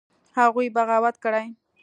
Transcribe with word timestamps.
هغوى 0.37 0.65
بغاوت 0.75 1.15
کړى. 1.23 1.45